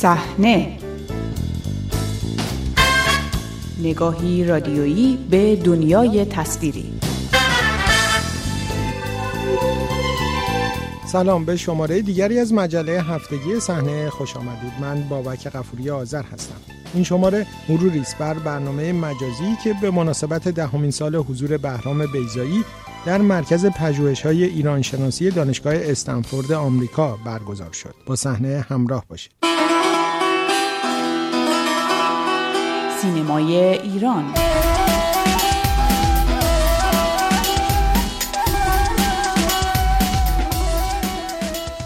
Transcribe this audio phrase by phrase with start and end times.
[0.00, 0.78] صحنه.
[3.82, 6.92] نگاهی رادیویی به دنیای تصویری.
[11.06, 14.72] سلام به شماره دیگری از مجله هفتگی صحنه خوش آمدید.
[14.80, 16.56] من بابک قفوری آذر هستم.
[16.94, 22.64] این شماره مروری است بر برنامه مجازی که به مناسبت دهمین سال حضور بهرام بیزایی
[23.06, 27.94] در مرکز پژوهش‌های ایران شناسی دانشگاه استنفورد آمریکا برگزار شد.
[28.06, 29.37] با صحنه همراه باشید.
[33.02, 34.24] سینمای ایران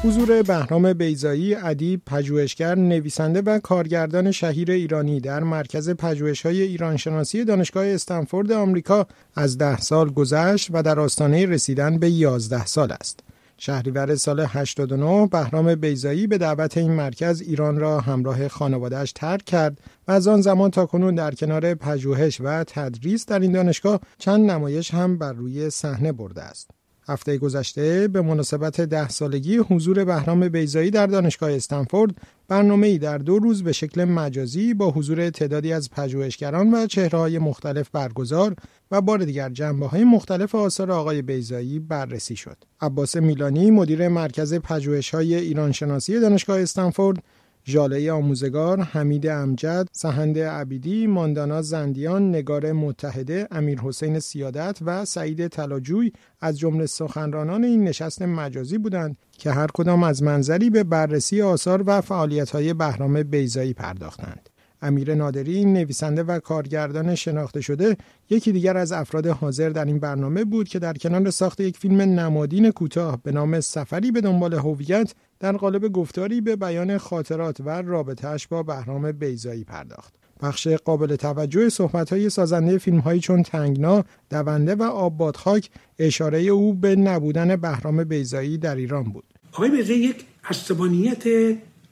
[0.04, 7.44] حضور بهرام بیزایی ادیب پژوهشگر نویسنده و کارگردان شهیر ایرانی در مرکز پژوهش‌های ایران شناسی
[7.44, 13.31] دانشگاه استنفورد آمریکا از ده سال گذشت و در آستانه رسیدن به 11 سال است.
[13.64, 19.78] شهریور سال 89 بهرام بیزایی به دعوت این مرکز ایران را همراه خانوادهش ترک کرد
[20.08, 24.50] و از آن زمان تا کنون در کنار پژوهش و تدریس در این دانشگاه چند
[24.50, 26.70] نمایش هم بر روی صحنه برده است.
[27.08, 32.10] هفته گذشته به مناسبت ده سالگی حضور بهرام بیزایی در دانشگاه استنفورد
[32.48, 37.38] برنامه ای در دو روز به شکل مجازی با حضور تعدادی از پژوهشگران و چهرههای
[37.38, 38.56] مختلف برگزار
[38.92, 42.56] و بار دیگر جنبه های مختلف آثار آقای بیزایی بررسی شد.
[42.80, 47.22] عباس میلانی مدیر مرکز پژوهش‌های ایران شناسی دانشگاه استنفورد
[47.66, 55.46] ژاله آموزگار، حمید امجد، سهند عبیدی، ماندانا زندیان، نگار متحده، امیر حسین سیادت و سعید
[55.46, 61.42] تلاجوی از جمله سخنرانان این نشست مجازی بودند که هر کدام از منظری به بررسی
[61.42, 64.48] آثار و فعالیت‌های بهرام بیزایی پرداختند.
[64.82, 67.96] امیر نادری نویسنده و کارگردان شناخته شده
[68.30, 72.00] یکی دیگر از افراد حاضر در این برنامه بود که در کنار ساخت یک فیلم
[72.00, 77.82] نمادین کوتاه به نام سفری به دنبال هویت در قالب گفتاری به بیان خاطرات و
[77.82, 80.14] رابطهش با بهرام بیزایی پرداخت.
[80.42, 86.40] بخش قابل توجه صحبت های سازنده فیلم هایی چون تنگنا، دونده و آب خاک اشاره
[86.40, 89.24] او به نبودن بهرام بیزایی در ایران بود.
[89.52, 91.24] آقای بیزایی یک عصبانیت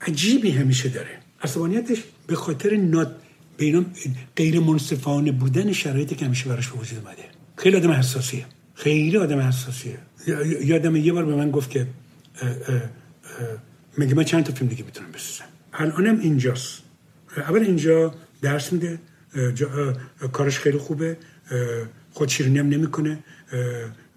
[0.00, 1.19] عجیبی همیشه داره.
[1.42, 3.16] عصبانیتش به خاطر ناد
[3.56, 3.84] به
[4.36, 7.24] غیر منصفانه بودن شرایطی که همیشه براش به وجود اومده.
[7.56, 8.46] خیلی آدم حساسیه.
[8.74, 9.98] خیلی آدم حساسیه.
[10.62, 11.86] یادم یه بار به من گفت که
[13.98, 15.44] مگه من چند تا فیلم دیگه می‌تونم بسازم.
[15.72, 16.82] الانم اینجاست.
[17.36, 18.98] اول اینجا درس میده.
[20.32, 21.16] کارش خیلی خوبه.
[22.12, 23.18] خود شیرینی هم نمی‌کنه.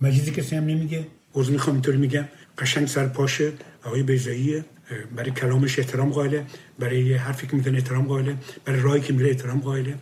[0.02, 1.08] مجیزی کسی هم نمیگه.
[1.36, 2.26] عرض می‌خوام اینطوری میگم.
[2.58, 3.52] قشنگ سر پاشه.
[3.84, 4.66] آقای بیزاییه
[5.16, 6.46] برای کلامش احترام قائله
[6.80, 9.98] برای حرفی که می‌زنه احترام قائله برای راهی که میره احترام قائله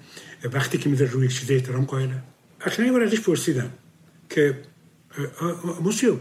[0.53, 2.15] وقتی که می‌ذاره روی چیز احترام قائله.
[2.61, 3.71] اصلا یه بار ازش پرسیدم
[4.29, 4.57] که
[5.81, 6.15] موسیو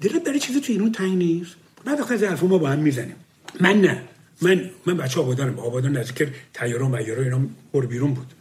[0.00, 3.16] دلت برای چیزی تو ایران تنگ نیست؟ بعد از حرف ما با هم می‌زنیم.
[3.60, 4.02] من نه.
[4.42, 5.58] من من بچه آبادانم.
[5.58, 7.40] آبادان نزدیک تیاران و یارا اینا
[7.72, 8.34] بر بیرون بود.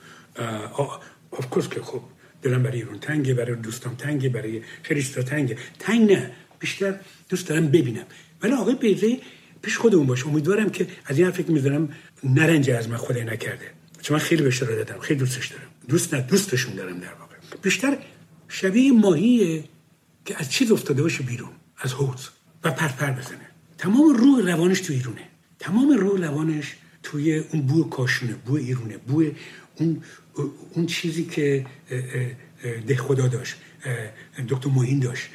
[1.31, 2.01] آف کورس که خب
[2.41, 5.57] دلم برای ایران تنگه برای دوستام تنگه برای خیلی تنگه.
[5.79, 6.31] تنگ نه.
[6.59, 6.95] بیشتر
[7.29, 8.05] دوست دارم ببینم.
[8.41, 9.19] ولی آقای بیزه
[9.63, 11.89] پیش خودمون باشه امیدوارم که از این حرفی که می‌زنم
[12.23, 13.65] نرنجه از من خدای نکرده.
[14.01, 14.99] چون من خیلی بهش دادم.
[14.99, 15.67] خیلی دوستش دارم.
[15.89, 17.35] دوست نه دوستشون دارم در واقع.
[17.61, 17.97] بیشتر
[18.47, 19.63] شبیه ماهیه
[20.25, 21.49] که از چیز افتاده باشه بیرون.
[21.77, 22.27] از حوض.
[22.63, 23.47] و پرپر بزنه.
[23.77, 25.21] تمام روح روانش تو ایرونه.
[25.59, 29.23] تمام روح روانش توی اون بو کاشونه بو ایرونه بو
[29.75, 30.03] اون
[30.73, 31.65] اون چیزی که
[32.87, 33.55] ده خدا داشت
[34.49, 35.29] دکتر موهین داشت.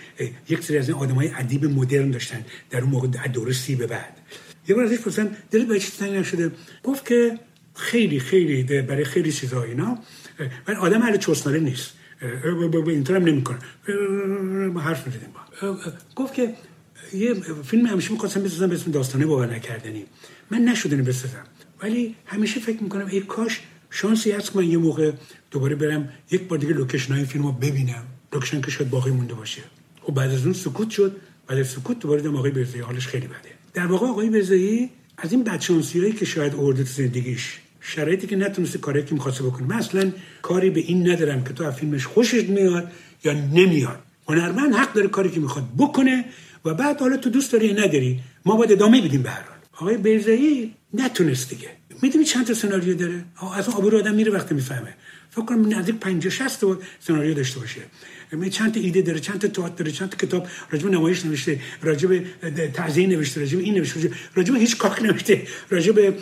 [0.49, 2.45] یک سری از این آدمای ادیب مدرن داشتن.
[2.71, 4.18] در اون موقع دوره سی به بعد.
[4.69, 6.53] یه بار ازش پرسیدم دلت برای چی تنگ نشده؟
[6.83, 7.39] گفت که
[7.75, 9.99] خیلی خیلی برای خیلی چیزا اینا.
[10.69, 11.93] من آدم اهل چوسناله نیست.
[12.87, 13.59] اینطور هم نمی‌کنه
[14.81, 15.29] حرف می‌زدیم
[16.17, 16.55] گفت که
[17.15, 17.35] یه
[17.65, 20.05] فیلم همیشه می‌خواستم بسازم به اسم داستانه باور نکردنی.
[20.51, 21.45] من نشده بسازم.
[21.83, 25.13] ولی همیشه فکر می‌کنم ای کاش شانسی هست من یه موقع
[25.51, 28.03] دوباره برم یک بار دیگه لوکیشن های فیلم رو ببینم.
[28.33, 29.63] لوکیشن که شاید باقی مونده باشه.
[30.03, 31.17] خب بعد از اون سکوت شد.
[31.47, 33.58] بعد از سکوت دوباره دم آقای برزایی حالش خیلی بده.
[33.79, 38.77] در واقع آقای برزایی از این بدشانسی که شاید اورده تو زندگیش شرایطی که نتونست
[38.77, 39.67] کاری که می‌خواسته بکنه.
[39.67, 42.93] من اصلا کاری به این ندارم که تو از فیلمش خوشش میاد
[43.25, 43.99] یا نمیاد.
[44.29, 46.25] هنرمند حق داره کاری که می‌خواد بکنه
[46.65, 49.59] و بعد حالا تو دوست داری نداری ما باید ادامه بدیم به هر حال.
[49.73, 51.69] آقای بیرزایی نتونست دیگه.
[52.03, 53.25] می‌دونی چند تا سناریو داره؟
[53.57, 54.95] از اون آبرو آدم میره وقتی می‌فهمه.
[55.31, 57.81] فکر کنم نزدیک 50 60 تا سناریو داشته باشه.
[58.33, 61.61] می چند تا ایده داره چند تا تئاتر داره چند تا کتاب راجب نمایش نوشته
[61.83, 62.11] راجب
[62.73, 66.15] تعزیه نوشته راجب این نوشته راجب هیچ کاک نوشته راجب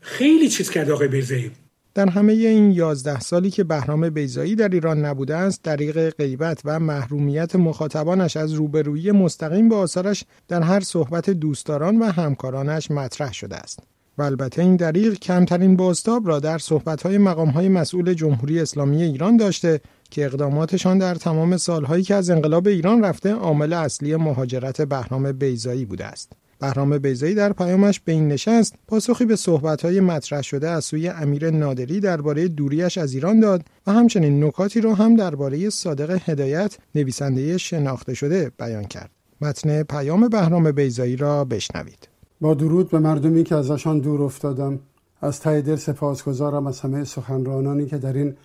[0.00, 1.50] خیلی چیز کرده آقای بیرزایی
[1.94, 6.80] در همه این یازده سالی که بهرام بیزایی در ایران نبوده است دریق غیبت و
[6.80, 13.56] محرومیت مخاطبانش از روبرویی مستقیم با آثارش در هر صحبت دوستداران و همکارانش مطرح شده
[13.56, 13.78] است.
[14.18, 19.80] و البته این دریغ کمترین باستاب را در صحبت‌های مقام‌های مسئول جمهوری اسلامی ایران داشته
[20.10, 25.84] که اقداماتشان در تمام سالهایی که از انقلاب ایران رفته عامل اصلی مهاجرت بهرام بیزایی
[25.84, 26.32] بوده است.
[26.60, 31.50] بهرام بیزایی در پیامش به این نشست پاسخی به صحبت‌های مطرح شده از سوی امیر
[31.50, 37.58] نادری درباره دوریش از ایران داد و همچنین نکاتی را هم درباره صادق هدایت نویسنده
[37.58, 39.10] شناخته شده بیان کرد.
[39.40, 42.09] متن پیام بهرام بیزایی را بشنوید.
[42.40, 44.78] با درود به مردمی که ازشان دور افتادم.
[45.20, 48.36] از ته دل سپاسگزارم از همه سخنرانانی که در این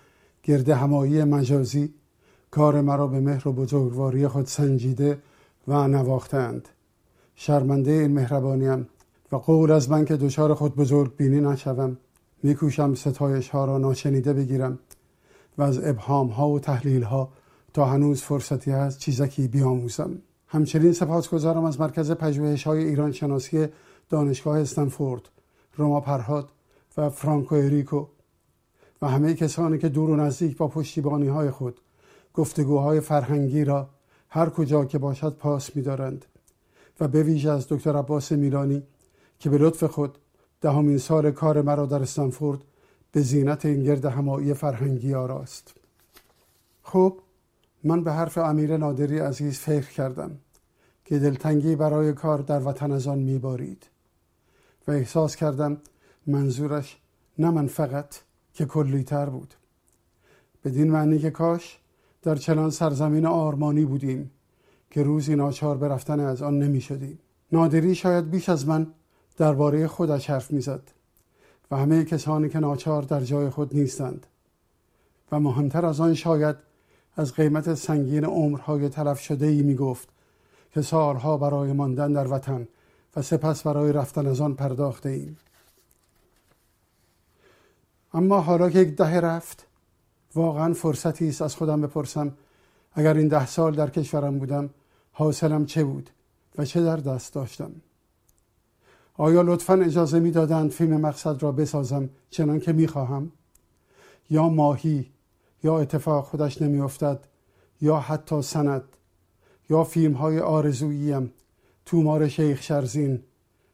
[0.44, 1.94] گرد همایی مجازی
[2.52, 5.18] کار مرا به مهر و بزرگواری خود سنجیده
[5.68, 6.70] و نواختند.
[7.36, 8.88] شرمنده این مهربانیم
[9.32, 11.98] و قول از من که دچار خود بزرگ بینی نشوم.
[12.44, 14.80] میکوشم ستایش ها را ناشنیده بگیرم
[15.58, 17.30] و از ابهام ها و تحلیل ها
[17.74, 20.12] تا هنوز فرصتی هست چیزکی بیاموزم.
[20.48, 23.68] همچنین سپاسگزارم از مرکز پژوهش های ایران شناسی
[24.10, 25.30] دانشگاه استنفورد
[25.76, 26.50] روما پرهاد
[26.98, 28.06] و فرانکو اریکو
[29.02, 31.82] و همه کسانی که دور و نزدیک با پشتیبانی های خود
[32.34, 33.90] گفتگوهای فرهنگی را
[34.30, 36.26] هر کجا که باشد پاس می‌دارند
[37.00, 38.84] و به ویژه از دکتر عباس میلانی
[39.40, 40.18] که به لطف خود
[40.62, 42.60] دهمین سال کار مرا در استنفورد
[43.12, 45.74] به زینت این گرد همایی فرهنگی آراست.
[46.84, 47.20] خب
[47.84, 50.32] من به حرف امیر نادری عزیز فکر کردم
[51.06, 53.86] که دلتنگی برای کار در وطن از آن میبارید.
[54.88, 55.78] و احساس کردم
[56.28, 56.98] منظورش
[57.38, 58.16] نه من فقط
[58.54, 59.54] که کلیتر بود.
[60.66, 61.80] بدین معنی که کاش
[62.22, 64.32] در چنان سرزمین آرمانی بودیم
[64.92, 67.20] که روزی ناچار به رفتن از آن نمی شدیم
[67.52, 68.88] نادری شاید بیش از من
[69.38, 70.82] درباره خودش حرف می‌زد
[71.72, 74.28] و همه کسانی که ناچار در جای خود نیستند
[75.32, 76.56] و مهمتر از آن شاید
[77.16, 80.10] از قیمت سنگین عمرهای تلف شده ای می گفت
[80.72, 82.68] که سالها برای ماندن در وطن
[83.16, 85.38] و سپس برای رفتن از آن پرداخته ایم.
[88.14, 89.68] اما حالا که یک دهه رفت
[90.36, 92.34] واقعا فرصتی است از خودم بپرسم
[92.94, 94.70] اگر این ده سال در کشورم بودم
[95.12, 96.10] حاصلم چه بود
[96.58, 97.72] و چه در دست داشتم؟
[99.18, 103.32] آیا لطفا اجازه می‌دادند فیلم مقصد را بسازم چنان که می‌خواهم؟
[104.30, 105.12] یا ماهی
[105.64, 107.20] یا اتفاق خودش نمیافتد
[107.82, 108.84] یا حتی سند
[109.70, 111.34] یا فیلم های آرزوییم
[111.86, 113.24] تومار شیخ شرزین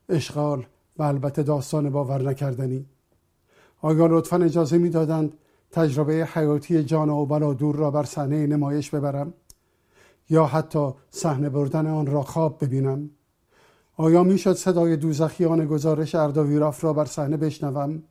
[0.10, 0.66] اشغال
[0.98, 2.86] و البته داستان باور نکردنی.
[3.82, 5.34] آیا لطفا اجازه می‌دادند
[5.72, 9.34] تجربه حیاتی جان و بلا دور را بر صحنه نمایش ببرم
[10.30, 13.10] یا حتی صحنه بردن آن را خواب ببینم.
[13.98, 18.04] آیا می‌شد صدای دوزخیان گزارش اردویراف را بر صحنه بشنوم؟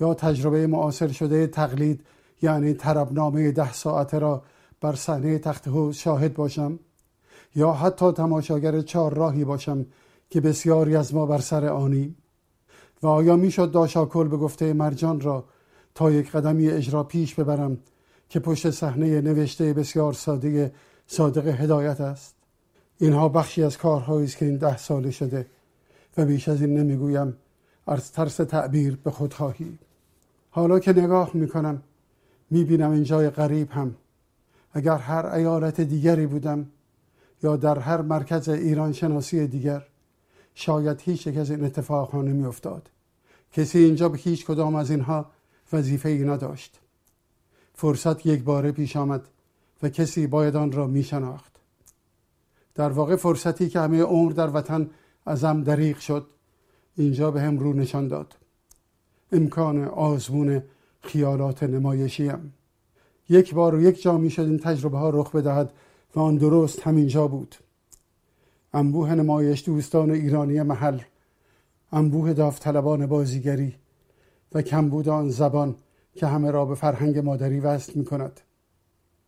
[0.00, 2.00] یا تجربه معاصر شده تقلید
[2.42, 4.42] یعنی طربنامه ده ساعته را
[4.80, 6.78] بر صحنه تخت شاهد باشم؟
[7.54, 9.86] یا حتی تماشاگر چهار راهی باشم
[10.30, 12.14] که بسیاری از ما بر سر آنی
[13.02, 15.44] و آیا می‌شد داشاکل به گفته مرجان را
[15.94, 17.78] تا یک قدمی اجرا پیش ببرم
[18.28, 20.72] که پشت صحنه نوشته بسیار ساده
[21.06, 22.34] صادق هدایت است؟
[22.98, 25.46] اینها بخشی از کارهایی است که این ده ساله شده
[26.16, 27.36] و بیش از این نمی‌گویم
[27.86, 29.78] از ترس تعبیر به خودخواهی
[30.50, 31.82] حالا که نگاه می‌کنم
[32.50, 33.94] می‌بینم این جای غریب هم.
[34.72, 36.66] اگر هر ایالت دیگری بودم
[37.42, 39.86] یا در هر مرکز ایران شناسی دیگر
[40.54, 42.90] شاید هیچ یک از این اتفاقها نمی افتاد
[43.52, 45.26] کسی اینجا به هیچ کدام از اینها
[45.72, 46.80] وظیفه ای نداشت.
[47.74, 49.28] فرصت یک باره پیش آمد
[49.82, 51.52] و کسی باید آن را می شناخت
[52.74, 54.90] در واقع فرصتی که همه عمر در وطن
[55.26, 56.26] ازم دریغ شد
[56.96, 58.36] اینجا به هم رو نشان داد.
[59.32, 60.62] امکان آزمون
[61.02, 62.54] خیالات نمایشیم
[63.28, 65.72] یک بار و یک جا می شد این تجربه ها رخ بدهد
[66.16, 67.54] و آن درست همینجا بود.
[68.74, 71.00] انبوه نمایش دوستان ایرانی محل
[71.92, 73.74] انبوه داوطلبان بازیگری
[74.52, 75.76] و کمبود آن زبان
[76.14, 78.40] که همه را به فرهنگ مادری وصل می کند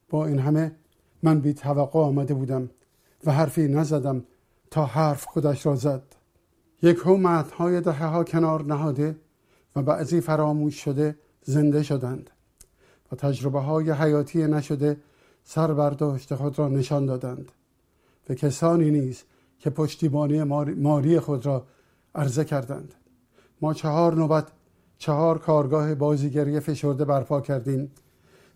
[0.08, 0.72] با این همه
[1.22, 2.70] من بی توقع آمده بودم
[3.24, 4.24] و حرفی نزدم
[4.70, 6.02] تا حرف خودش را زد.
[6.82, 7.26] یک هم
[7.58, 9.16] های دهه ها کنار نهاده
[9.76, 12.30] و بعضی فراموش شده زنده شدند
[13.12, 14.96] و تجربه های حیاتی نشده
[15.44, 17.52] سر برداشت خود را نشان دادند
[18.28, 19.22] و کسانی نیز
[19.58, 20.42] که پشتیبانی
[20.74, 21.66] مالی خود را
[22.14, 22.94] عرضه کردند.
[23.60, 24.48] ما چهار نوبت
[24.98, 27.90] چهار کارگاه بازیگری فشرده برپا کردیم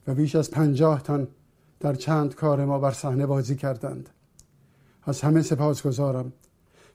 [0.06, 1.28] و بیش از پنجاه تن
[1.80, 4.10] در چند کار ما بر صحنه بازی کردند.
[5.02, 6.32] از همه سپاسگزارم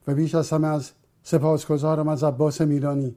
[0.08, 0.92] و بیش از همه از
[1.24, 3.16] سپاسگزارم از عباس میلانی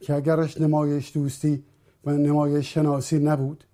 [0.00, 1.64] که اگرش نمایش دوستی
[2.04, 3.64] و نمایش شناسی نبود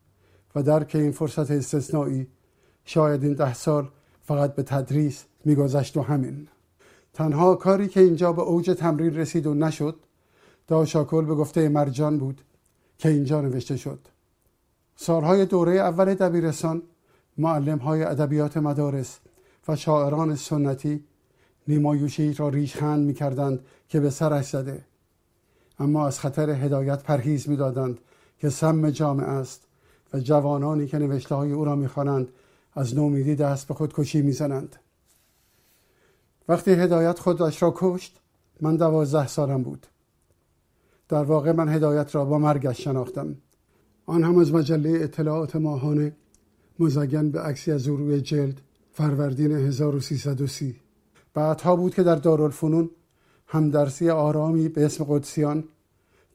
[0.54, 2.26] و درک این فرصت استثنایی
[2.84, 3.88] شاید این ده سال
[4.22, 6.48] فقط به تدریس میگذشت و همین.
[7.12, 9.96] تنها کاری که اینجا به اوج تمرین رسید و نشد
[10.66, 12.40] داشاکل به گفته مرجان بود
[12.98, 13.98] که اینجا نوشته شد.
[14.96, 16.82] سالهای دوره اول دبیرستان
[17.38, 19.18] معلم های ادبیات مدارس
[19.68, 21.04] و شاعران سنتی
[21.68, 24.84] نیمایوشی را ریشخند می کردند که به سرش زده.
[25.78, 27.98] اما از خطر هدایت پرهیز می دادند
[28.38, 29.66] که سم جامعه است
[30.12, 32.28] و جوانانی که نوشته های او را می خوانند
[32.74, 34.76] از نومیدی دست به خودکشی می زنند.
[36.48, 38.20] وقتی هدایت خودش را کشت
[38.60, 39.86] من دوازده سالم بود.
[41.08, 43.36] در واقع من هدایت را با مرگش شناختم.
[44.06, 46.12] آن هم از مجله اطلاعات ماهانه
[46.78, 48.60] مزگن به عکسی از او روی جلد
[48.92, 50.76] فروردین 1330
[51.34, 52.90] بعدها بود که در دارالفنون
[53.46, 55.64] همدرسی آرامی به اسم قدسیان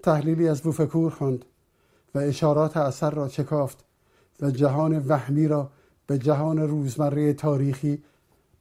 [0.04, 1.46] تحلیلی از بوفکور خواند.
[2.16, 3.86] و اشارات اثر را چکافت
[4.42, 5.72] و جهان وهمی را
[6.08, 8.04] به جهان روزمره تاریخی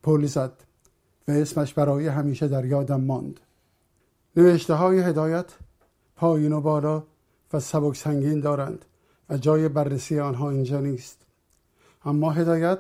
[0.03, 0.53] پل زد
[1.29, 3.41] و اسمش برای همیشه در یادم ماند.
[4.37, 5.47] نوشته های هدایت
[6.17, 7.03] پایین و بالا
[7.53, 8.85] و سبک سنگین دارند
[9.31, 11.19] و جای بررسی آنها اینجا نیست.
[12.05, 12.79] اما هدایت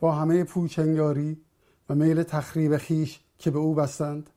[0.00, 1.40] با همه پوچنگاری
[1.88, 4.30] و میل تخریب خیش که به او بستند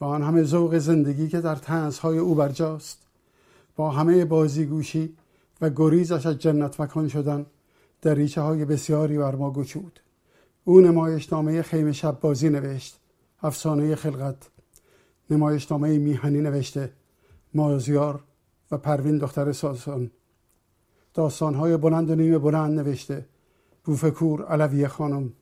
[0.00, 3.05] و آن همه ذوق زندگی که در تنزهای او برجاست
[3.76, 5.16] با همه بازیگوشی
[5.60, 7.46] و گریزش از جنت مکان شدن
[8.02, 10.00] در ریچه های بسیاری بر ما گشود.
[10.64, 13.00] او نمایشنامه خیمه شب بازی نوشت.
[13.42, 14.36] افسانه خلقت.
[15.30, 16.92] نمایشنامه میهنی نوشته.
[17.54, 18.24] مازیار
[18.70, 20.10] و پروین دختر ساسان.
[21.14, 23.26] داستانهای بلند و نیمه بلند نوشته.
[23.84, 25.32] بوفکور علوی خانم.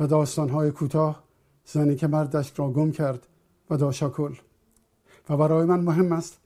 [0.00, 1.22] و داستانهای کوتاه
[1.64, 3.26] زنی که مردش را گم کرد
[3.70, 4.34] و داشاکل.
[5.28, 6.41] و برای من مهم است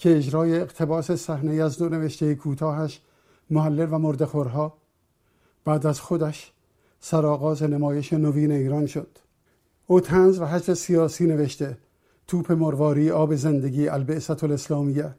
[0.00, 3.00] که اجرای اقتباس صحنه از دو نوشته کوتاهش
[3.50, 4.76] محلل و مردخورها
[5.64, 6.52] بعد از خودش
[7.00, 9.18] سرآغاز نمایش نوین ایران شد.
[9.86, 11.78] او تنز و حجر سیاسی نوشته
[12.26, 15.14] توپ مرواری آب زندگی البعثت الاسلامیه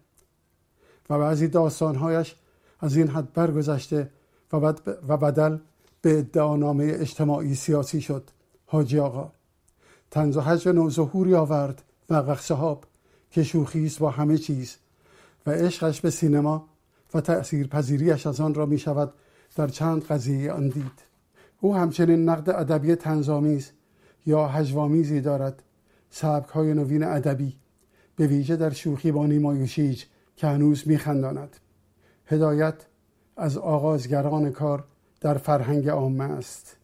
[1.10, 2.36] و بعضی داستانهایش
[2.80, 4.10] از این حد برگذشته
[4.54, 4.74] و,
[5.08, 5.58] و بدل
[6.02, 8.30] به ادعانامه اجتماعی سیاسی شد.
[8.66, 9.32] حاجی آقا
[10.12, 12.86] تنز و حجر نوظهوری آورد و غخصهاب
[13.32, 14.76] که شوخی با همه چیز
[15.46, 16.70] و عشقش به سینما
[17.14, 19.14] و تأثیر پذیریش از آن را می شود
[19.56, 21.12] در چند قضیه آن دید
[21.62, 23.72] او همچنین نقد ادبی تنظامیز
[24.26, 25.64] یا هجوامیزی دارد.
[26.10, 27.56] سبک های نوین ادبی
[28.16, 30.04] به ویژه در شوخی با نیمایوشیج
[30.36, 31.58] که هنوز میخنداند
[32.26, 32.76] هدایت
[33.38, 34.84] از آغازگران کار
[35.22, 36.78] در فرهنگ عامه است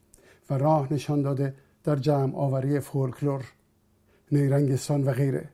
[0.49, 3.45] و راه نشان داده در جمع آوری فولکلور
[4.31, 5.49] نیرنگستان و غیره.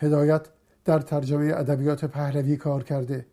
[0.00, 0.48] هدایت
[0.84, 3.26] در ترجمه ادبیات پهلوی کار کرده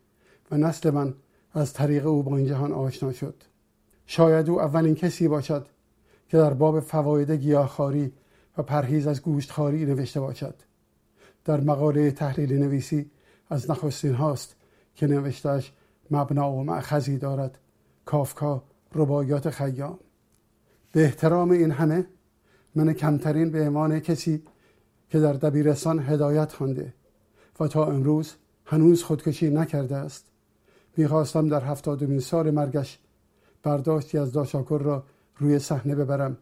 [0.51, 1.13] و نسل من
[1.53, 3.43] از طریق او با این جهان آشنا شد.
[4.05, 5.67] شاید او اولین کسی باشد
[6.29, 8.13] که در باب فواید گیاهخواری
[8.57, 10.55] و پرهیز از گوشتخواری نوشته باشد.
[11.45, 13.11] در مقاله تحلیل نویسی
[13.49, 14.55] از نخستین هاست
[14.95, 15.73] که نوشتهش
[16.11, 17.57] مبنا و معخذی دارد.
[18.05, 18.63] کافکا
[18.95, 19.99] ربایات خیام.
[20.91, 22.05] به احترام این همه
[22.75, 24.43] من کمترین به امان کسی
[25.09, 26.93] که در دبیرستان هدایت خوانده
[27.59, 28.33] و تا امروز
[28.65, 30.25] هنوز خودکشی نکرده است.
[30.97, 32.99] می‌خواستم در هفتادمین سال مرگش
[33.63, 35.03] برداشتی از داشاکر را
[35.37, 36.37] روی صحنه ببرم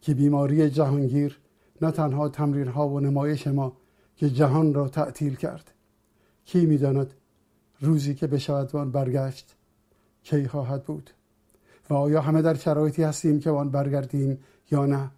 [0.00, 1.38] که بیماری جهانگیر
[1.82, 3.76] نه تنها تمرین ها و نمایش ما
[4.16, 5.70] که جهان را تعطیل کرد.
[6.44, 7.14] کی می‌داند
[7.80, 9.56] روزی که بشود آن برگشت
[10.22, 11.10] کی خواهد بود؟
[11.90, 14.38] و آیا همه در شرایطی هستیم که آن برگردیم
[14.70, 15.10] یا نه؟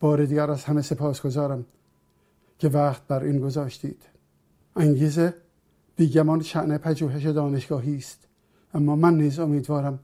[0.00, 1.66] بار دیگر از همه سپاسگزارم.
[2.58, 4.02] که وقت بر این گذاشتید.
[4.76, 5.34] انگیزه
[5.96, 8.28] بیگمان شعن پژوهش دانشگاهی است.
[8.74, 9.98] اما من نیز امیدوارم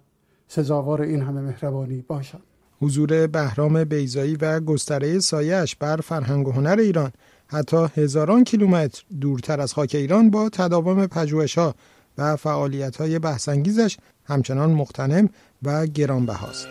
[0.49, 2.41] سزاوار این همه مهربانی باشم.
[2.81, 7.13] حضور بهرام بیزایی و گستره سایش بر فرهنگ و هنر ایران
[7.47, 11.75] حتی هزاران کیلومتر دورتر از خاک ایران با تداوم پژوهش‌ها
[12.19, 15.29] و فعالیت‌های بحث‌انگیزش همچنان مقتنم
[15.63, 16.67] و گرانبهاست.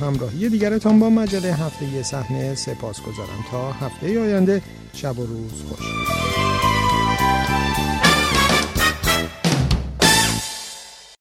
[0.00, 6.59] همراهی دیگرتان با مجله هفته صحنه سپاس گذارم تا هفته آینده شب و روز خوش.